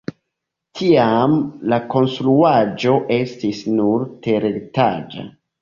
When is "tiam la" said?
0.79-1.79